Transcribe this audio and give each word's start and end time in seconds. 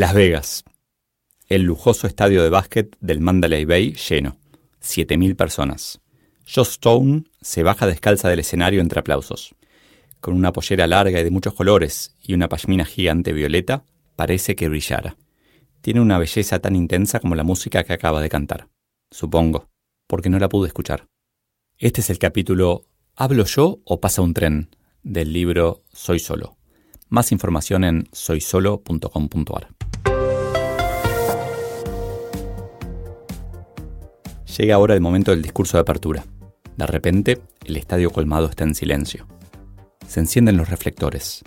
Las 0.00 0.14
Vegas. 0.14 0.64
El 1.46 1.64
lujoso 1.64 2.06
estadio 2.06 2.42
de 2.42 2.48
básquet 2.48 2.96
del 3.00 3.20
Mandalay 3.20 3.66
Bay 3.66 3.92
lleno. 3.92 4.38
7.000 4.82 5.36
personas. 5.36 6.00
Joss 6.46 6.70
Stone 6.70 7.24
se 7.42 7.62
baja 7.62 7.86
descalza 7.86 8.30
del 8.30 8.38
escenario 8.38 8.80
entre 8.80 9.00
aplausos. 9.00 9.54
Con 10.22 10.32
una 10.32 10.54
pollera 10.54 10.86
larga 10.86 11.20
y 11.20 11.24
de 11.24 11.30
muchos 11.30 11.52
colores 11.52 12.16
y 12.22 12.32
una 12.32 12.48
pashmina 12.48 12.86
gigante 12.86 13.34
violeta, 13.34 13.84
parece 14.16 14.56
que 14.56 14.70
brillara. 14.70 15.18
Tiene 15.82 16.00
una 16.00 16.16
belleza 16.16 16.60
tan 16.60 16.76
intensa 16.76 17.20
como 17.20 17.34
la 17.34 17.44
música 17.44 17.84
que 17.84 17.92
acaba 17.92 18.22
de 18.22 18.30
cantar. 18.30 18.68
Supongo, 19.10 19.68
porque 20.06 20.30
no 20.30 20.38
la 20.38 20.48
pude 20.48 20.68
escuchar. 20.68 21.08
Este 21.76 22.00
es 22.00 22.08
el 22.08 22.18
capítulo 22.18 22.86
¿Hablo 23.16 23.44
yo 23.44 23.80
o 23.84 24.00
pasa 24.00 24.22
un 24.22 24.32
tren? 24.32 24.74
del 25.02 25.34
libro 25.34 25.82
Soy 25.92 26.20
Solo. 26.20 26.56
Más 27.10 27.32
información 27.32 27.84
en 27.84 28.08
soysolo.com.ar. 28.12 29.79
Llega 34.60 34.74
ahora 34.74 34.92
el 34.92 35.00
momento 35.00 35.30
del 35.30 35.40
discurso 35.40 35.78
de 35.78 35.80
apertura. 35.80 36.22
De 36.76 36.86
repente, 36.86 37.40
el 37.64 37.78
estadio 37.78 38.10
colmado 38.10 38.46
está 38.46 38.64
en 38.64 38.74
silencio. 38.74 39.26
Se 40.06 40.20
encienden 40.20 40.58
los 40.58 40.68
reflectores. 40.68 41.42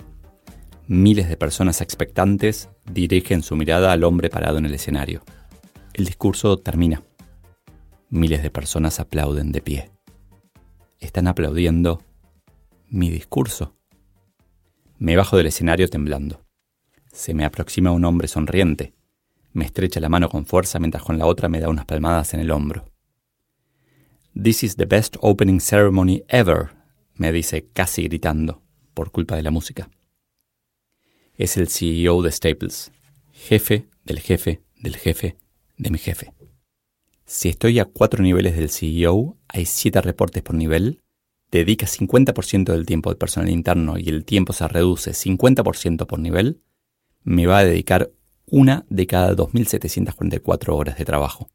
Miles 0.88 1.28
de 1.28 1.36
personas 1.36 1.80
expectantes 1.80 2.70
dirigen 2.90 3.44
su 3.44 3.54
mirada 3.54 3.92
al 3.92 4.02
hombre 4.02 4.30
parado 4.30 4.58
en 4.58 4.66
el 4.66 4.74
escenario. 4.74 5.22
El 5.92 6.06
discurso 6.06 6.56
termina. 6.56 7.04
Miles 8.10 8.42
de 8.42 8.50
personas 8.50 8.98
aplauden 8.98 9.52
de 9.52 9.62
pie. 9.62 9.92
Están 10.98 11.28
aplaudiendo 11.28 12.02
mi 12.88 13.10
discurso. 13.10 13.76
Me 14.98 15.14
bajo 15.14 15.36
del 15.36 15.46
escenario 15.46 15.88
temblando. 15.88 16.44
Se 17.12 17.32
me 17.32 17.44
aproxima 17.44 17.92
un 17.92 18.04
hombre 18.06 18.26
sonriente. 18.26 18.92
Me 19.52 19.66
estrecha 19.66 20.00
la 20.00 20.08
mano 20.08 20.28
con 20.28 20.46
fuerza 20.46 20.80
mientras 20.80 21.04
con 21.04 21.16
la 21.16 21.26
otra 21.26 21.48
me 21.48 21.60
da 21.60 21.68
unas 21.68 21.84
palmadas 21.84 22.34
en 22.34 22.40
el 22.40 22.50
hombro. 22.50 22.92
This 24.34 24.64
is 24.64 24.74
the 24.74 24.86
best 24.86 25.16
opening 25.20 25.60
ceremony 25.60 26.24
ever, 26.26 26.70
me 27.14 27.30
dice 27.30 27.68
casi 27.72 28.08
gritando, 28.08 28.64
por 28.92 29.12
culpa 29.12 29.36
de 29.36 29.44
la 29.44 29.52
música. 29.52 29.88
Es 31.36 31.56
el 31.56 31.68
CEO 31.68 32.20
de 32.20 32.32
Staples, 32.32 32.90
jefe 33.32 33.86
del 34.04 34.18
jefe 34.18 34.60
del 34.80 34.96
jefe 34.96 35.36
de 35.76 35.90
mi 35.90 35.98
jefe. 35.98 36.32
Si 37.24 37.48
estoy 37.48 37.78
a 37.78 37.84
cuatro 37.84 38.24
niveles 38.24 38.56
del 38.56 38.70
CEO, 38.70 39.38
hay 39.46 39.66
siete 39.66 40.00
reportes 40.00 40.42
por 40.42 40.56
nivel, 40.56 41.00
dedica 41.52 41.86
50% 41.86 42.72
del 42.72 42.86
tiempo 42.86 43.10
al 43.10 43.16
personal 43.16 43.50
interno 43.50 43.98
y 43.98 44.08
el 44.08 44.24
tiempo 44.24 44.52
se 44.52 44.66
reduce 44.66 45.12
50% 45.12 46.06
por 46.06 46.18
nivel, 46.18 46.60
me 47.22 47.46
va 47.46 47.58
a 47.58 47.64
dedicar 47.64 48.10
una 48.46 48.84
de 48.88 49.06
cada 49.06 49.36
2.744 49.36 50.74
horas 50.74 50.98
de 50.98 51.04
trabajo. 51.04 51.50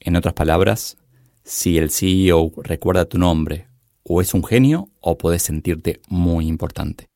En 0.00 0.16
otras 0.16 0.34
palabras, 0.34 0.98
si 1.46 1.78
el 1.78 1.90
CEO 1.92 2.50
recuerda 2.56 3.04
tu 3.04 3.18
nombre, 3.18 3.68
o 4.02 4.20
es 4.20 4.34
un 4.34 4.42
genio 4.42 4.90
o 5.00 5.16
puedes 5.16 5.44
sentirte 5.44 6.00
muy 6.08 6.48
importante. 6.48 7.06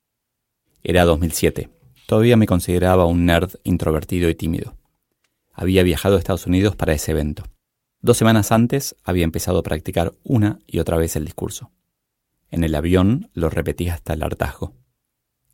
Era 0.85 1.05
2007. 1.05 1.69
Todavía 2.07 2.37
me 2.37 2.47
consideraba 2.47 3.07
un 3.07 3.27
nerd 3.27 3.57
introvertido 3.65 4.31
y 4.31 4.37
tímido. 4.37 4.77
Había 5.53 5.83
viajado 5.83 6.15
a 6.15 6.21
Estados 6.21 6.47
Unidos 6.47 6.77
para 6.77 6.93
ese 6.93 7.11
evento. 7.11 7.43
Dos 8.03 8.19
semanas 8.19 8.53
antes 8.53 8.95
había 9.03 9.25
empezado 9.25 9.59
a 9.59 9.63
practicar 9.65 10.15
una 10.23 10.61
y 10.65 10.79
otra 10.79 10.97
vez 10.97 11.17
el 11.17 11.25
discurso. 11.25 11.73
En 12.53 12.63
el 12.63 12.77
avión 12.77 13.31
lo 13.35 13.51
repetí 13.51 13.89
hasta 13.89 14.15
el 14.15 14.23
hartazgo. 14.23 14.75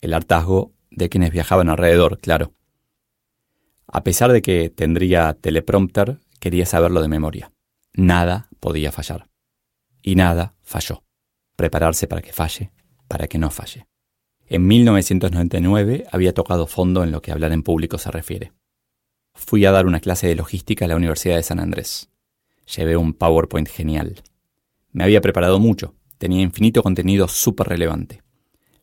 El 0.03 0.12
hartazgo 0.12 0.72
de 0.91 1.08
quienes 1.08 1.31
viajaban 1.31 1.70
alrededor, 1.70 2.19
claro. 2.19 2.53
A 3.87 4.04
pesar 4.04 4.32
de 4.32 4.43
que 4.43 4.69
tendría 4.69 5.32
teleprompter, 5.32 6.19
quería 6.41 6.66
saberlo 6.66 7.00
de 7.00 7.08
memoria. 7.08 7.53
Nada 7.96 8.50
podía 8.60 8.92
fallar. 8.92 9.30
Y 10.02 10.16
nada 10.16 10.54
falló. 10.62 11.02
Prepararse 11.56 12.06
para 12.06 12.20
que 12.20 12.34
falle, 12.34 12.70
para 13.08 13.26
que 13.26 13.38
no 13.38 13.50
falle. 13.50 13.86
En 14.44 14.66
1999 14.66 16.04
había 16.12 16.34
tocado 16.34 16.66
fondo 16.66 17.02
en 17.02 17.10
lo 17.10 17.22
que 17.22 17.32
hablar 17.32 17.52
en 17.52 17.62
público 17.62 17.96
se 17.96 18.10
refiere. 18.10 18.52
Fui 19.34 19.64
a 19.64 19.72
dar 19.72 19.86
una 19.86 20.00
clase 20.00 20.26
de 20.26 20.34
logística 20.34 20.84
a 20.84 20.88
la 20.88 20.96
Universidad 20.96 21.36
de 21.36 21.42
San 21.42 21.58
Andrés. 21.58 22.10
Llevé 22.76 22.98
un 22.98 23.14
PowerPoint 23.14 23.68
genial. 23.68 24.22
Me 24.92 25.04
había 25.04 25.22
preparado 25.22 25.58
mucho, 25.58 25.94
tenía 26.18 26.42
infinito 26.42 26.82
contenido 26.82 27.28
súper 27.28 27.66
relevante. 27.66 28.22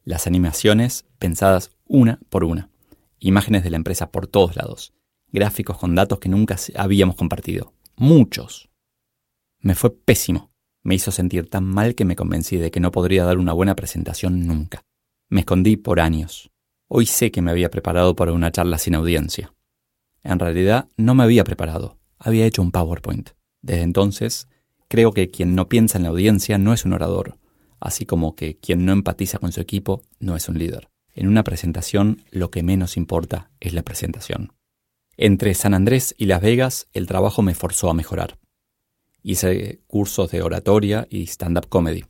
Las 0.04 0.26
animaciones 0.26 1.06
pensadas 1.20 1.70
una 1.86 2.20
por 2.30 2.44
una. 2.44 2.72
Imágenes 3.20 3.64
de 3.64 3.70
la 3.70 3.78
empresa 3.78 4.12
por 4.12 4.26
todos 4.26 4.56
lados. 4.56 4.92
Gráficos 5.32 5.78
con 5.78 5.94
datos 5.94 6.18
que 6.18 6.30
nunca 6.30 6.58
habíamos 6.76 7.16
compartido. 7.16 7.74
Muchos. 7.96 8.73
Me 9.64 9.76
fue 9.76 9.96
pésimo. 9.96 10.52
Me 10.84 10.94
hizo 10.94 11.10
sentir 11.10 11.50
tan 11.50 11.64
mal 11.64 11.96
que 11.96 12.04
me 12.04 12.18
convencí 12.18 12.58
de 12.58 12.70
que 12.70 12.82
no 12.82 12.92
podría 12.92 13.24
dar 13.24 13.38
una 13.38 13.54
buena 13.54 13.78
presentación 13.78 14.46
nunca. 14.46 14.84
Me 15.30 15.40
escondí 15.40 15.78
por 15.78 16.02
años. 16.02 16.52
Hoy 16.90 17.06
sé 17.06 17.32
que 17.32 17.42
me 17.42 17.50
había 17.50 17.72
preparado 17.72 18.14
para 18.14 18.34
una 18.34 18.52
charla 18.52 18.78
sin 18.78 18.94
audiencia. 18.94 19.54
En 20.22 20.40
realidad 20.40 20.90
no 20.98 21.16
me 21.16 21.24
había 21.24 21.46
preparado, 21.46 21.98
había 22.20 22.46
hecho 22.46 22.62
un 22.62 22.74
PowerPoint. 22.74 23.30
Desde 23.62 23.84
entonces, 23.84 24.50
creo 24.90 25.14
que 25.14 25.32
quien 25.32 25.56
no 25.56 25.70
piensa 25.70 25.98
en 25.98 26.04
la 26.04 26.10
audiencia 26.10 26.58
no 26.58 26.74
es 26.74 26.84
un 26.84 26.92
orador, 26.92 27.38
así 27.80 28.06
como 28.06 28.36
que 28.36 28.58
quien 28.58 28.84
no 28.84 28.92
empatiza 28.92 29.40
con 29.40 29.54
su 29.54 29.62
equipo 29.62 30.04
no 30.20 30.36
es 30.36 30.50
un 30.50 30.60
líder. 30.60 30.90
En 31.16 31.30
una 31.30 31.46
presentación 31.46 32.22
lo 32.32 32.52
que 32.52 32.64
menos 32.64 32.98
importa 32.98 33.50
es 33.62 33.74
la 33.74 33.84
presentación. 33.84 34.52
Entre 35.16 35.54
San 35.54 35.74
Andrés 35.74 36.14
y 36.18 36.26
Las 36.26 36.42
Vegas 36.42 36.90
el 36.92 37.08
trabajo 37.08 37.42
me 37.42 37.56
forzó 37.56 37.90
a 37.90 37.94
mejorar. 37.94 38.43
Hice 39.26 39.80
cursos 39.88 40.32
de 40.32 40.42
oratoria 40.42 41.08
y 41.10 41.24
stand-up 41.28 41.70
comedy. 41.70 42.04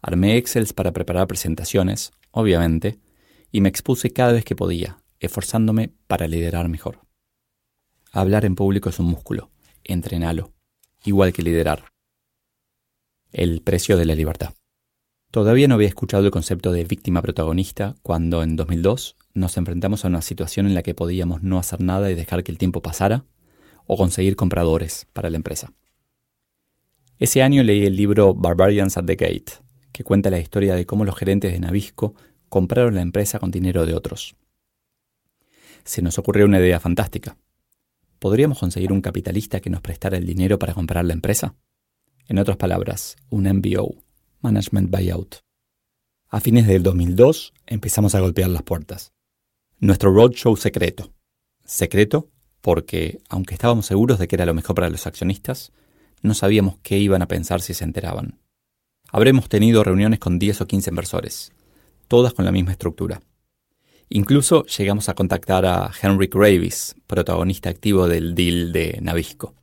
Armé 0.00 0.36
Excels 0.36 0.72
para 0.72 0.92
preparar 0.92 1.26
presentaciones, 1.26 2.12
obviamente, 2.30 3.00
y 3.50 3.60
me 3.60 3.68
expuse 3.68 4.12
cada 4.12 4.32
vez 4.32 4.44
que 4.44 4.54
podía, 4.54 5.02
esforzándome 5.18 5.92
para 6.06 6.28
liderar 6.28 6.68
mejor. 6.68 7.00
Hablar 8.12 8.44
en 8.44 8.54
público 8.54 8.88
es 8.88 9.00
un 9.00 9.06
músculo, 9.06 9.50
entrenalo, 9.82 10.52
igual 11.04 11.32
que 11.32 11.42
liderar. 11.42 11.86
El 13.32 13.60
precio 13.60 13.96
de 13.96 14.04
la 14.04 14.14
libertad. 14.14 14.54
Todavía 15.32 15.66
no 15.66 15.74
había 15.74 15.88
escuchado 15.88 16.24
el 16.24 16.30
concepto 16.30 16.70
de 16.70 16.84
víctima 16.84 17.20
protagonista 17.20 17.96
cuando 18.02 18.44
en 18.44 18.54
2002 18.54 19.16
nos 19.34 19.56
enfrentamos 19.56 20.04
a 20.04 20.08
una 20.08 20.22
situación 20.22 20.66
en 20.66 20.74
la 20.74 20.84
que 20.84 20.94
podíamos 20.94 21.42
no 21.42 21.58
hacer 21.58 21.80
nada 21.80 22.12
y 22.12 22.14
dejar 22.14 22.44
que 22.44 22.52
el 22.52 22.58
tiempo 22.58 22.80
pasara 22.80 23.24
o 23.86 23.96
conseguir 23.96 24.36
compradores 24.36 25.08
para 25.12 25.30
la 25.30 25.36
empresa. 25.36 25.72
Ese 27.18 27.42
año 27.42 27.62
leí 27.62 27.86
el 27.86 27.96
libro 27.96 28.34
Barbarians 28.34 28.96
at 28.96 29.04
the 29.04 29.14
Gate, 29.14 29.52
que 29.92 30.02
cuenta 30.02 30.30
la 30.30 30.40
historia 30.40 30.74
de 30.74 30.84
cómo 30.84 31.04
los 31.04 31.16
gerentes 31.16 31.52
de 31.52 31.60
Nabisco 31.60 32.14
compraron 32.48 32.96
la 32.96 33.02
empresa 33.02 33.38
con 33.38 33.50
dinero 33.50 33.86
de 33.86 33.94
otros. 33.94 34.36
Se 35.84 36.02
nos 36.02 36.18
ocurrió 36.18 36.46
una 36.46 36.58
idea 36.58 36.80
fantástica. 36.80 37.36
¿Podríamos 38.18 38.58
conseguir 38.58 38.92
un 38.92 39.00
capitalista 39.00 39.60
que 39.60 39.70
nos 39.70 39.80
prestara 39.80 40.16
el 40.16 40.26
dinero 40.26 40.58
para 40.58 40.74
comprar 40.74 41.04
la 41.04 41.12
empresa? 41.12 41.54
En 42.26 42.38
otras 42.38 42.56
palabras, 42.56 43.16
un 43.28 43.44
MBO, 43.44 43.94
Management 44.40 44.90
Buyout. 44.90 45.36
A 46.30 46.40
fines 46.40 46.66
del 46.66 46.82
2002 46.82 47.52
empezamos 47.66 48.14
a 48.14 48.20
golpear 48.20 48.50
las 48.50 48.62
puertas. 48.62 49.12
Nuestro 49.78 50.12
roadshow 50.12 50.56
secreto. 50.56 51.12
Secreto 51.64 52.30
porque, 52.60 53.20
aunque 53.28 53.54
estábamos 53.54 53.86
seguros 53.86 54.18
de 54.18 54.26
que 54.26 54.36
era 54.36 54.46
lo 54.46 54.54
mejor 54.54 54.74
para 54.74 54.88
los 54.90 55.06
accionistas, 55.06 55.70
no 56.24 56.34
sabíamos 56.34 56.78
qué 56.82 56.98
iban 56.98 57.22
a 57.22 57.28
pensar 57.28 57.60
si 57.60 57.74
se 57.74 57.84
enteraban. 57.84 58.40
Habremos 59.12 59.48
tenido 59.48 59.84
reuniones 59.84 60.18
con 60.18 60.38
10 60.38 60.62
o 60.62 60.66
15 60.66 60.90
inversores, 60.90 61.52
todas 62.08 62.32
con 62.32 62.46
la 62.46 62.50
misma 62.50 62.72
estructura. 62.72 63.20
Incluso 64.08 64.64
llegamos 64.64 65.08
a 65.08 65.14
contactar 65.14 65.66
a 65.66 65.90
Henry 66.00 66.28
Gravis, 66.28 66.96
protagonista 67.06 67.68
activo 67.68 68.08
del 68.08 68.34
deal 68.34 68.72
de 68.72 68.98
Navisco. 69.02 69.54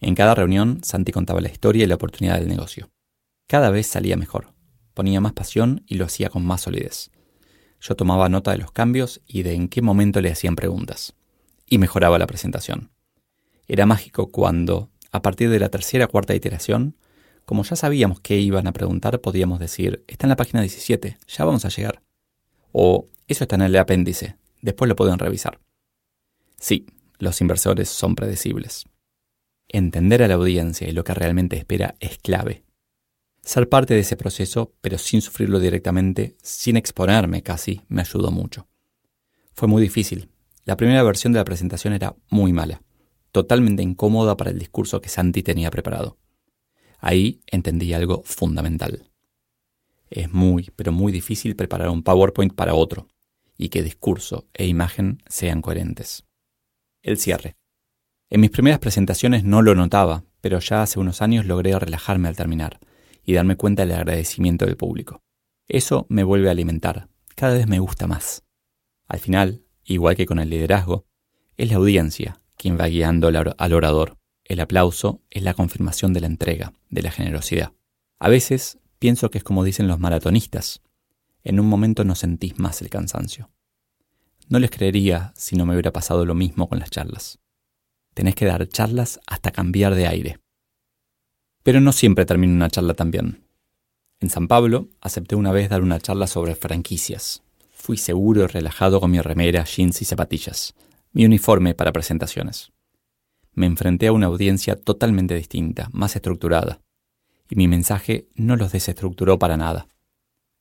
En 0.00 0.14
cada 0.14 0.34
reunión, 0.36 0.80
Santi 0.84 1.10
contaba 1.10 1.40
la 1.40 1.50
historia 1.50 1.84
y 1.84 1.88
la 1.88 1.96
oportunidad 1.96 2.38
del 2.38 2.48
negocio. 2.48 2.90
Cada 3.48 3.70
vez 3.70 3.88
salía 3.88 4.16
mejor, 4.16 4.52
ponía 4.94 5.20
más 5.20 5.32
pasión 5.32 5.82
y 5.86 5.96
lo 5.96 6.04
hacía 6.04 6.30
con 6.30 6.46
más 6.46 6.62
solidez. 6.62 7.10
Yo 7.80 7.96
tomaba 7.96 8.28
nota 8.28 8.52
de 8.52 8.58
los 8.58 8.70
cambios 8.70 9.20
y 9.26 9.42
de 9.42 9.54
en 9.54 9.68
qué 9.68 9.82
momento 9.82 10.20
le 10.20 10.30
hacían 10.30 10.54
preguntas. 10.54 11.14
Y 11.68 11.78
mejoraba 11.78 12.18
la 12.18 12.28
presentación. 12.28 12.92
Era 13.66 13.84
mágico 13.84 14.30
cuando, 14.30 14.90
a 15.12 15.22
partir 15.22 15.50
de 15.50 15.58
la 15.58 15.68
tercera 15.68 16.06
o 16.06 16.08
cuarta 16.08 16.34
iteración, 16.34 16.96
como 17.44 17.62
ya 17.62 17.76
sabíamos 17.76 18.20
qué 18.20 18.38
iban 18.38 18.66
a 18.66 18.72
preguntar, 18.72 19.20
podíamos 19.20 19.60
decir, 19.60 20.04
está 20.08 20.26
en 20.26 20.30
la 20.30 20.36
página 20.36 20.60
17, 20.60 21.18
ya 21.26 21.44
vamos 21.44 21.64
a 21.64 21.68
llegar. 21.68 22.02
O, 22.72 23.06
eso 23.28 23.44
está 23.44 23.56
en 23.56 23.62
el 23.62 23.76
apéndice, 23.76 24.36
después 24.62 24.88
lo 24.88 24.96
pueden 24.96 25.18
revisar. 25.18 25.60
Sí, 26.58 26.86
los 27.18 27.40
inversores 27.40 27.88
son 27.88 28.16
predecibles. 28.16 28.84
Entender 29.68 30.22
a 30.22 30.28
la 30.28 30.34
audiencia 30.34 30.88
y 30.88 30.92
lo 30.92 31.04
que 31.04 31.14
realmente 31.14 31.56
espera 31.56 31.94
es 32.00 32.18
clave. 32.18 32.64
Ser 33.42 33.68
parte 33.68 33.94
de 33.94 34.00
ese 34.00 34.16
proceso, 34.16 34.74
pero 34.80 34.98
sin 34.98 35.22
sufrirlo 35.22 35.60
directamente, 35.60 36.36
sin 36.42 36.76
exponerme 36.76 37.42
casi, 37.42 37.82
me 37.88 38.00
ayudó 38.00 38.32
mucho. 38.32 38.66
Fue 39.52 39.68
muy 39.68 39.80
difícil. 39.80 40.30
La 40.64 40.76
primera 40.76 41.02
versión 41.04 41.32
de 41.32 41.38
la 41.38 41.44
presentación 41.44 41.92
era 41.92 42.16
muy 42.28 42.52
mala, 42.52 42.82
totalmente 43.36 43.82
incómoda 43.82 44.34
para 44.38 44.50
el 44.50 44.58
discurso 44.58 45.02
que 45.02 45.10
Santi 45.10 45.42
tenía 45.42 45.70
preparado. 45.70 46.16
Ahí 47.00 47.42
entendí 47.46 47.92
algo 47.92 48.22
fundamental. 48.24 49.10
Es 50.08 50.32
muy, 50.32 50.70
pero 50.74 50.90
muy 50.90 51.12
difícil 51.12 51.54
preparar 51.54 51.90
un 51.90 52.02
PowerPoint 52.02 52.54
para 52.54 52.72
otro 52.72 53.08
y 53.58 53.68
que 53.68 53.82
discurso 53.82 54.48
e 54.54 54.66
imagen 54.66 55.22
sean 55.28 55.60
coherentes. 55.60 56.24
El 57.02 57.18
cierre. 57.18 57.56
En 58.30 58.40
mis 58.40 58.50
primeras 58.50 58.78
presentaciones 58.78 59.44
no 59.44 59.60
lo 59.60 59.74
notaba, 59.74 60.24
pero 60.40 60.58
ya 60.58 60.80
hace 60.80 60.98
unos 60.98 61.20
años 61.20 61.44
logré 61.44 61.78
relajarme 61.78 62.28
al 62.28 62.36
terminar 62.36 62.80
y 63.22 63.34
darme 63.34 63.56
cuenta 63.56 63.84
del 63.84 63.96
agradecimiento 63.96 64.64
del 64.64 64.78
público. 64.78 65.20
Eso 65.68 66.06
me 66.08 66.24
vuelve 66.24 66.48
a 66.48 66.52
alimentar, 66.52 67.10
cada 67.34 67.52
vez 67.52 67.66
me 67.66 67.80
gusta 67.80 68.06
más. 68.06 68.44
Al 69.06 69.18
final, 69.18 69.62
igual 69.84 70.16
que 70.16 70.24
con 70.24 70.38
el 70.38 70.48
liderazgo, 70.48 71.04
es 71.58 71.68
la 71.68 71.76
audiencia 71.76 72.40
quien 72.56 72.78
va 72.78 72.88
guiando 72.88 73.28
al 73.28 73.72
orador. 73.72 74.16
El 74.44 74.60
aplauso 74.60 75.22
es 75.30 75.42
la 75.42 75.54
confirmación 75.54 76.12
de 76.12 76.20
la 76.20 76.26
entrega, 76.26 76.72
de 76.90 77.02
la 77.02 77.10
generosidad. 77.10 77.72
A 78.18 78.28
veces 78.28 78.78
pienso 78.98 79.30
que 79.30 79.38
es 79.38 79.44
como 79.44 79.64
dicen 79.64 79.88
los 79.88 79.98
maratonistas. 79.98 80.82
En 81.42 81.60
un 81.60 81.68
momento 81.68 82.04
no 82.04 82.14
sentís 82.14 82.58
más 82.58 82.80
el 82.82 82.90
cansancio. 82.90 83.50
No 84.48 84.58
les 84.58 84.70
creería 84.70 85.32
si 85.36 85.56
no 85.56 85.66
me 85.66 85.74
hubiera 85.74 85.92
pasado 85.92 86.24
lo 86.24 86.34
mismo 86.34 86.68
con 86.68 86.78
las 86.78 86.90
charlas 86.90 87.38
tenés 88.16 88.34
que 88.34 88.46
dar 88.46 88.66
charlas 88.66 89.20
hasta 89.26 89.50
cambiar 89.50 89.94
de 89.94 90.06
aire. 90.06 90.38
Pero 91.62 91.82
no 91.82 91.92
siempre 91.92 92.24
termina 92.24 92.54
una 92.54 92.70
charla 92.70 92.94
tan 92.94 93.10
bien. 93.10 93.44
En 94.20 94.30
San 94.30 94.48
Pablo 94.48 94.88
acepté 95.02 95.36
una 95.36 95.52
vez 95.52 95.68
dar 95.68 95.82
una 95.82 96.00
charla 96.00 96.26
sobre 96.26 96.54
franquicias. 96.54 97.42
Fui 97.70 97.98
seguro 97.98 98.44
y 98.44 98.46
relajado 98.46 99.00
con 99.00 99.10
mi 99.10 99.20
remera, 99.20 99.64
jeans 99.64 100.00
y 100.00 100.06
zapatillas, 100.06 100.74
mi 101.16 101.24
uniforme 101.24 101.74
para 101.74 101.92
presentaciones. 101.92 102.72
Me 103.54 103.64
enfrenté 103.64 104.08
a 104.08 104.12
una 104.12 104.26
audiencia 104.26 104.76
totalmente 104.76 105.34
distinta, 105.34 105.88
más 105.90 106.14
estructurada, 106.14 106.82
y 107.48 107.56
mi 107.56 107.68
mensaje 107.68 108.28
no 108.34 108.54
los 108.56 108.72
desestructuró 108.72 109.38
para 109.38 109.56
nada. 109.56 109.88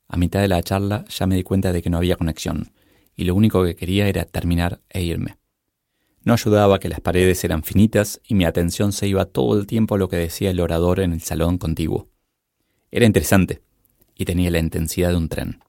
A 0.08 0.16
mitad 0.16 0.40
de 0.40 0.48
la 0.48 0.64
charla 0.64 1.04
ya 1.10 1.28
me 1.28 1.36
di 1.36 1.44
cuenta 1.44 1.74
de 1.74 1.82
que 1.82 1.90
no 1.90 1.98
había 1.98 2.16
conexión, 2.16 2.72
y 3.18 3.26
lo 3.26 3.36
único 3.36 3.66
que 3.66 3.76
quería 3.76 4.08
era 4.08 4.24
terminar 4.24 4.80
e 4.88 5.04
irme. 5.04 5.38
No 6.24 6.32
ayudaba 6.32 6.80
que 6.80 6.88
las 6.88 7.02
paredes 7.02 7.44
eran 7.44 7.64
finitas 7.64 8.22
y 8.24 8.34
mi 8.34 8.46
atención 8.46 8.94
se 8.94 9.10
iba 9.10 9.26
todo 9.26 9.60
el 9.60 9.68
tiempo 9.68 9.96
a 9.96 9.98
lo 9.98 10.08
que 10.08 10.16
decía 10.16 10.52
el 10.52 10.62
orador 10.62 11.02
en 11.02 11.12
el 11.12 11.22
salón 11.22 11.58
contiguo. 11.58 12.08
Era 12.92 13.06
interesante 13.06 13.62
y 14.16 14.24
tenía 14.24 14.52
la 14.52 14.60
intensidad 14.60 15.10
de 15.10 15.18
un 15.18 15.28
tren. 15.28 15.60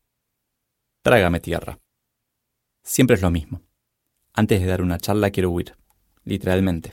Trágame 1.03 1.41
tierra. 1.41 1.81
Siempre 2.85 3.17
es 3.17 3.23
lo 3.23 3.33
mismo. 3.33 3.63
Antes 4.39 4.61
de 4.61 4.67
dar 4.67 4.83
una 4.83 4.99
charla 4.99 5.31
quiero 5.31 5.51
huir, 5.51 5.79
literalmente. 6.25 6.93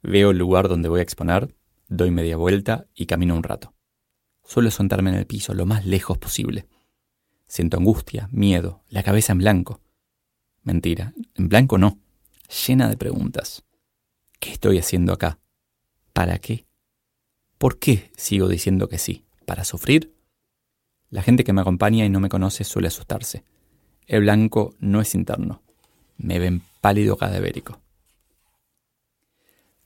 Veo 0.00 0.30
el 0.30 0.38
lugar 0.38 0.68
donde 0.68 0.88
voy 0.88 1.00
a 1.00 1.02
exponer, 1.02 1.52
doy 1.88 2.12
media 2.12 2.36
vuelta 2.36 2.86
y 2.94 3.06
camino 3.06 3.34
un 3.34 3.42
rato. 3.42 3.74
Suelo 4.44 4.70
sentarme 4.70 5.10
en 5.10 5.16
el 5.16 5.26
piso 5.26 5.54
lo 5.54 5.66
más 5.66 5.84
lejos 5.84 6.18
posible. 6.18 6.68
Siento 7.48 7.76
angustia, 7.76 8.28
miedo, 8.30 8.84
la 8.88 9.02
cabeza 9.02 9.32
en 9.32 9.38
blanco. 9.38 9.80
Mentira, 10.62 11.14
en 11.34 11.48
blanco 11.48 11.78
no 11.78 11.98
llena 12.66 12.88
de 12.88 12.96
preguntas. 12.96 13.64
¿Qué 14.38 14.52
estoy 14.52 14.78
haciendo 14.78 15.12
acá? 15.12 15.40
¿Para 16.12 16.38
qué? 16.38 16.64
¿Por 17.58 17.80
qué 17.80 18.12
sigo 18.16 18.46
diciendo 18.48 18.88
que 18.88 18.98
sí? 18.98 19.24
¿Para 19.46 19.64
sufrir? 19.64 20.14
La 21.10 21.22
gente 21.22 21.42
que 21.42 21.52
me 21.52 21.62
acompaña 21.62 22.04
y 22.04 22.08
no 22.08 22.20
me 22.20 22.28
conoce 22.28 22.62
suele 22.62 22.86
asustarse. 22.86 23.42
El 24.06 24.20
blanco 24.20 24.76
no 24.78 25.00
es 25.00 25.12
interno. 25.16 25.65
Me 26.18 26.38
ven 26.38 26.62
pálido 26.80 27.16
cadavérico. 27.16 27.80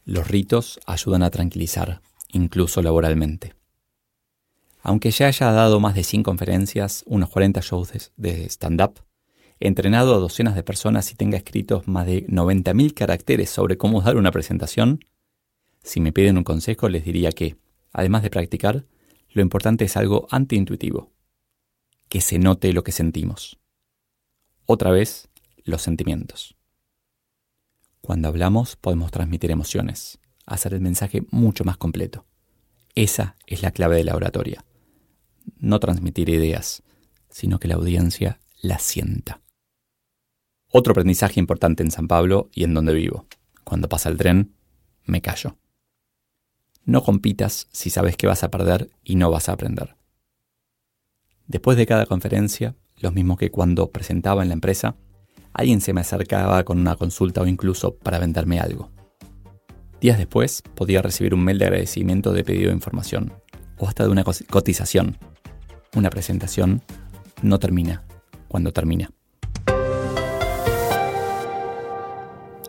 Los 0.05 0.29
ritos 0.29 0.81
ayudan 0.87 1.23
a 1.23 1.31
tranquilizar, 1.31 2.01
incluso 2.29 2.83
laboralmente. 2.83 3.55
Aunque 4.83 5.11
ya 5.11 5.27
haya 5.27 5.53
dado 5.53 5.79
más 5.79 5.95
de 5.95 6.05
100 6.05 6.23
conferencias, 6.23 7.05
unos 7.07 7.29
40 7.31 7.61
shows 7.61 8.11
de 8.17 8.45
stand-up, 8.47 9.05
entrenado 9.61 10.15
a 10.15 10.19
docenas 10.19 10.55
de 10.55 10.63
personas 10.63 11.13
y 11.13 11.15
tenga 11.15 11.37
escritos 11.37 11.87
más 11.87 12.07
de 12.07 12.27
90.000 12.27 12.95
caracteres 12.95 13.51
sobre 13.51 13.77
cómo 13.77 14.01
dar 14.01 14.17
una 14.17 14.33
presentación, 14.33 15.05
si 15.83 16.01
me 16.01 16.13
piden 16.13 16.39
un 16.39 16.45
consejo 16.45 16.89
les 16.89 17.05
diría 17.05 17.33
que, 17.33 17.57
además 17.93 18.23
de 18.23 18.31
practicar, 18.31 18.87
lo 19.31 19.43
importante 19.43 19.85
es 19.85 19.97
algo 19.97 20.27
antiintuitivo, 20.31 21.13
que 22.09 22.21
se 22.21 22.39
note 22.39 22.73
lo 22.73 22.83
que 22.83 22.93
sentimos. 22.93 23.59
Otra 24.67 24.91
vez, 24.91 25.30
los 25.65 25.83
sentimientos. 25.83 26.57
Cuando 28.01 28.29
hablamos 28.29 28.77
podemos 28.77 29.11
transmitir 29.11 29.51
emociones, 29.51 30.19
hacer 30.47 30.75
el 30.75 30.81
mensaje 30.81 31.23
mucho 31.31 31.65
más 31.65 31.77
completo. 31.77 32.27
Esa 32.95 33.37
es 33.47 33.63
la 33.63 33.71
clave 33.71 33.97
de 33.97 34.05
la 34.05 34.17
oratoria. 34.17 34.65
No 35.59 35.79
transmitir 35.79 36.29
ideas, 36.29 36.83
sino 37.29 37.59
que 37.59 37.69
la 37.69 37.77
audiencia 37.77 38.41
la 38.61 38.79
sienta. 38.79 39.41
Otro 40.73 40.93
aprendizaje 40.93 41.41
importante 41.41 41.83
en 41.83 41.91
San 41.91 42.09
Pablo 42.09 42.49
y 42.53 42.65
en 42.65 42.75
donde 42.75 42.95
vivo. 42.95 43.27
Cuando 43.65 43.89
pasa 43.89 44.09
el 44.09 44.17
tren, 44.17 44.55
me 45.05 45.21
callo. 45.21 45.57
No 46.85 47.03
compitas 47.03 47.69
si 47.73 47.91
sabes 47.91 48.17
que 48.17 48.27
vas 48.27 48.43
a 48.43 48.51
perder 48.51 48.91
y 49.05 49.17
no 49.17 49.31
vas 49.31 49.49
a 49.49 49.53
aprender. 49.53 49.97
Después 51.47 51.77
de 51.77 51.87
cada 51.87 52.07
conferencia, 52.07 52.77
lo 52.97 53.11
mismo 53.11 53.37
que 53.37 53.51
cuando 53.51 53.91
presentaba 53.91 54.43
en 54.43 54.49
la 54.49 54.55
empresa, 54.55 54.97
alguien 55.53 55.81
se 55.81 55.93
me 55.93 56.01
acercaba 56.01 56.65
con 56.65 56.79
una 56.79 56.97
consulta 56.97 57.43
o 57.43 57.47
incluso 57.47 57.95
para 57.95 58.19
venderme 58.19 58.61
algo. 58.61 58.91
Días 60.01 60.19
después 60.19 60.63
podía 60.75 61.03
recibir 61.03 61.35
un 61.35 61.45
mail 61.45 61.59
de 61.59 61.67
agradecimiento 61.67 62.33
de 62.33 62.45
pedido 62.45 62.69
de 62.69 62.77
información 62.77 63.33
o 63.79 63.87
hasta 63.87 64.05
de 64.05 64.11
una 64.11 64.25
cotización. 64.25 65.19
Una 65.95 66.11
presentación 66.11 66.83
no 67.43 67.59
termina 67.59 68.05
cuando 68.49 68.73
termina. 68.73 69.11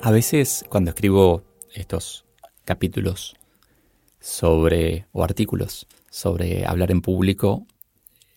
A 0.04 0.12
veces 0.12 0.66
cuando 0.68 0.90
escribo 0.90 1.44
estos 1.74 2.26
capítulos 2.66 3.36
sobre, 4.20 5.06
o 5.12 5.24
artículos 5.24 5.88
sobre 6.10 6.66
hablar 6.66 6.92
en 6.92 7.02
público, 7.02 7.66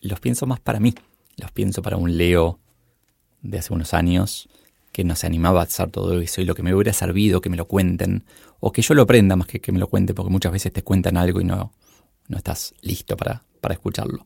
los 0.01 0.19
pienso 0.19 0.45
más 0.45 0.59
para 0.59 0.79
mí, 0.79 0.93
los 1.37 1.51
pienso 1.51 1.81
para 1.81 1.97
un 1.97 2.17
Leo 2.17 2.59
de 3.49 3.59
hace 3.59 3.73
unos 3.73 3.93
años 3.93 4.49
que 4.91 5.03
no 5.03 5.15
se 5.15 5.27
animaba 5.27 5.61
a 5.61 5.63
hacer 5.63 5.91
todo 5.91 6.19
eso 6.19 6.41
y 6.41 6.45
lo 6.45 6.55
que 6.55 6.63
me 6.63 6.73
hubiera 6.73 6.93
servido 6.93 7.41
que 7.41 7.49
me 7.49 7.57
lo 7.57 7.67
cuenten, 7.67 8.23
o 8.59 8.71
que 8.71 8.81
yo 8.81 8.93
lo 8.93 9.01
aprenda 9.03 9.35
más 9.35 9.47
que 9.47 9.59
que 9.59 9.71
me 9.71 9.79
lo 9.79 9.87
cuenten, 9.87 10.15
porque 10.15 10.31
muchas 10.31 10.51
veces 10.51 10.71
te 10.71 10.83
cuentan 10.83 11.17
algo 11.17 11.41
y 11.41 11.43
no, 11.43 11.73
no 12.27 12.37
estás 12.37 12.73
listo 12.81 13.17
para, 13.17 13.43
para 13.61 13.73
escucharlo. 13.73 14.25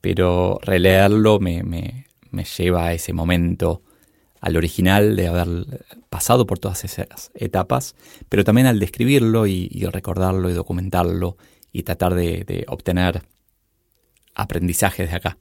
Pero 0.00 0.58
releerlo 0.62 1.38
me, 1.38 1.62
me, 1.62 2.06
me 2.30 2.44
lleva 2.44 2.86
a 2.86 2.92
ese 2.92 3.12
momento 3.12 3.82
al 4.40 4.56
original 4.56 5.16
de 5.16 5.28
haber 5.28 5.84
pasado 6.08 6.46
por 6.46 6.58
todas 6.58 6.84
esas 6.84 7.30
etapas, 7.34 7.94
pero 8.28 8.44
también 8.44 8.66
al 8.66 8.78
describirlo 8.78 9.46
y, 9.46 9.68
recordarlo 9.90 10.50
y 10.50 10.52
documentarlo 10.52 11.36
y 11.72 11.82
tratar 11.82 12.14
de, 12.14 12.64
obtener 12.68 13.22
aprendizajes 14.34 15.10
de 15.10 15.16
acá. 15.16 15.38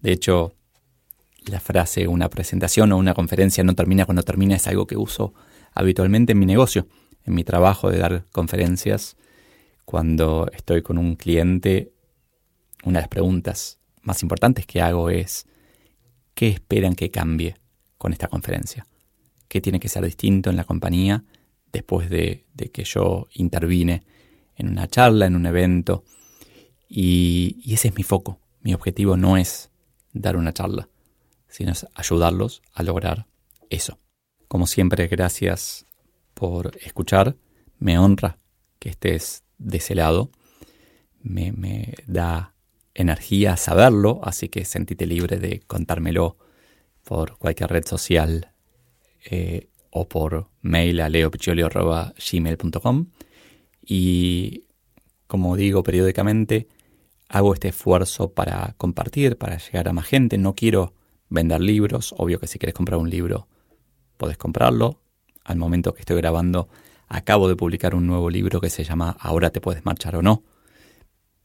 De 0.00 0.12
hecho, 0.12 0.52
la 1.46 1.60
frase 1.60 2.08
una 2.08 2.28
presentación 2.28 2.92
o 2.92 2.96
una 2.96 3.14
conferencia 3.14 3.64
no 3.64 3.74
termina 3.74 4.06
cuando 4.06 4.22
termina 4.22 4.56
es 4.56 4.66
algo 4.66 4.86
que 4.86 4.96
uso 4.96 5.34
habitualmente 5.72 6.32
en 6.32 6.38
mi 6.38 6.46
negocio, 6.46 6.86
en 7.24 7.34
mi 7.34 7.44
trabajo 7.44 7.90
de 7.90 7.98
dar 7.98 8.24
conferencias. 8.32 9.16
Cuando 9.84 10.48
estoy 10.52 10.82
con 10.82 10.98
un 10.98 11.16
cliente, 11.16 11.92
una 12.84 12.98
de 12.98 13.02
las 13.02 13.08
preguntas 13.08 13.78
más 14.02 14.22
importantes 14.22 14.66
que 14.66 14.80
hago 14.80 15.10
es, 15.10 15.46
¿qué 16.34 16.48
esperan 16.48 16.94
que 16.94 17.10
cambie? 17.10 17.56
con 18.04 18.12
esta 18.12 18.28
conferencia. 18.28 18.86
¿Qué 19.48 19.62
tiene 19.62 19.80
que 19.80 19.88
ser 19.88 20.04
distinto 20.04 20.50
en 20.50 20.56
la 20.56 20.64
compañía 20.64 21.24
después 21.72 22.10
de, 22.10 22.44
que 22.70 22.84
yo 22.84 23.28
intervine 23.32 24.02
en 24.56 24.68
una 24.68 24.86
charla, 24.88 25.24
en 25.24 25.36
un 25.36 25.46
evento? 25.46 26.04
Y, 26.86 27.62
ese 27.66 27.88
es 27.88 27.96
mi 27.96 28.02
foco. 28.02 28.40
Mi 28.60 28.74
objetivo 28.74 29.16
no 29.16 29.38
es 29.38 29.70
dar 30.12 30.36
una 30.36 30.52
charla, 30.52 30.90
sino 31.54 31.70
es 31.70 31.86
ayudarlos 31.94 32.62
a 32.72 32.82
lograr 32.82 33.28
eso. 33.70 34.00
Como 34.48 34.66
siempre, 34.66 35.06
gracias 35.06 35.86
por 36.34 36.76
escuchar. 36.78 37.36
Me 37.78 37.96
honra 37.96 38.38
que 38.80 38.88
estés 38.88 39.44
de 39.58 39.76
ese 39.76 39.94
lado. 39.94 40.32
Me, 41.22 41.52
me 41.52 41.94
da 42.08 42.56
energía 42.92 43.56
saberlo, 43.56 44.18
así 44.24 44.48
que 44.48 44.64
sentite 44.64 45.06
libre 45.06 45.38
de 45.38 45.60
contármelo 45.60 46.38
por 47.04 47.38
cualquier 47.38 47.70
red 47.70 47.84
social 47.86 48.50
eh, 49.24 49.68
o 49.90 50.08
por 50.08 50.48
mail 50.60 51.00
a 51.02 51.08
leopiccioli.gmail.com 51.08 53.06
y 53.86 54.64
como 55.28 55.54
digo 55.56 55.84
periódicamente, 55.84 56.66
hago 57.28 57.54
este 57.54 57.68
esfuerzo 57.68 58.32
para 58.32 58.74
compartir, 58.76 59.38
para 59.38 59.58
llegar 59.58 59.86
a 59.86 59.92
más 59.92 60.06
gente. 60.06 60.36
No 60.36 60.56
quiero 60.56 60.94
vender 61.28 61.60
libros, 61.60 62.14
obvio 62.16 62.38
que 62.38 62.46
si 62.46 62.58
quieres 62.58 62.74
comprar 62.74 62.98
un 62.98 63.10
libro, 63.10 63.48
podés 64.16 64.36
comprarlo. 64.36 65.00
Al 65.44 65.56
momento 65.56 65.94
que 65.94 66.00
estoy 66.00 66.16
grabando, 66.16 66.68
acabo 67.08 67.48
de 67.48 67.56
publicar 67.56 67.94
un 67.94 68.06
nuevo 68.06 68.30
libro 68.30 68.60
que 68.60 68.70
se 68.70 68.84
llama 68.84 69.16
Ahora 69.20 69.50
te 69.50 69.60
puedes 69.60 69.84
marchar 69.84 70.16
o 70.16 70.22
no. 70.22 70.42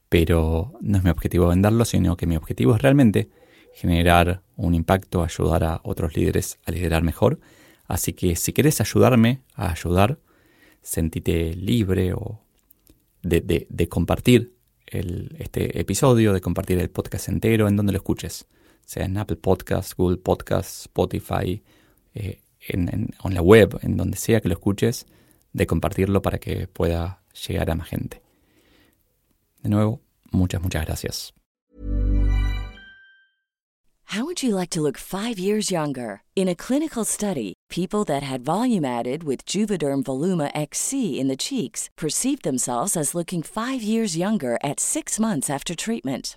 Pero 0.08 0.72
no 0.80 0.98
es 0.98 1.04
mi 1.04 1.10
objetivo 1.10 1.48
venderlo, 1.48 1.84
sino 1.84 2.16
que 2.16 2.26
mi 2.26 2.36
objetivo 2.36 2.74
es 2.74 2.82
realmente 2.82 3.30
generar 3.72 4.42
un 4.56 4.74
impacto, 4.74 5.22
ayudar 5.22 5.64
a 5.64 5.80
otros 5.84 6.16
líderes 6.16 6.58
a 6.66 6.72
liderar 6.72 7.02
mejor. 7.02 7.40
Así 7.86 8.12
que 8.12 8.36
si 8.36 8.52
quieres 8.52 8.80
ayudarme 8.80 9.42
a 9.54 9.70
ayudar, 9.70 10.18
sentite 10.82 11.54
libre 11.54 12.14
o 12.14 12.40
de, 13.22 13.88
compartir 13.88 14.54
este 14.86 15.78
episodio, 15.78 16.32
de 16.32 16.40
compartir 16.40 16.78
el 16.78 16.90
podcast 16.90 17.28
entero 17.28 17.68
en 17.68 17.76
donde 17.76 17.92
lo 17.92 17.98
escuches, 17.98 18.46
sea 18.90 19.04
en 19.04 19.16
Apple 19.16 19.36
Podcasts, 19.36 19.94
Google 19.94 20.16
Podcasts, 20.16 20.82
Spotify, 20.82 21.62
eh, 22.14 22.40
en, 22.68 22.88
en 22.88 23.34
la 23.34 23.40
web, 23.40 23.78
en 23.82 23.96
donde 23.96 24.16
sea 24.16 24.40
que 24.40 24.48
lo 24.48 24.54
escuches, 24.54 25.06
de 25.52 25.66
compartirlo 25.66 26.22
para 26.22 26.38
que 26.38 26.66
pueda 26.66 27.22
llegar 27.46 27.70
a 27.70 27.76
más 27.76 27.88
gente. 27.88 28.20
De 29.62 29.68
nuevo, 29.68 30.00
muchas, 30.32 30.60
muchas 30.60 30.84
gracias. 30.84 31.32
How 34.06 34.24
would 34.24 34.42
you 34.42 34.56
like 34.56 34.70
to 34.70 34.80
look 34.80 34.98
five 34.98 35.38
years 35.38 35.70
younger? 35.70 36.22
In 36.34 36.48
a 36.48 36.56
clinical 36.56 37.04
study, 37.04 37.54
people 37.68 38.02
that 38.06 38.24
had 38.24 38.44
volume 38.44 38.84
added 38.84 39.22
with 39.22 39.46
Juvederm 39.46 40.02
Voluma 40.02 40.50
XC 40.52 41.20
in 41.20 41.28
the 41.28 41.36
cheeks 41.36 41.88
perceived 41.96 42.42
themselves 42.42 42.96
as 42.96 43.14
looking 43.14 43.40
five 43.40 43.84
years 43.84 44.16
younger 44.16 44.58
at 44.64 44.80
six 44.80 45.20
months 45.20 45.48
after 45.48 45.76
treatment. 45.76 46.36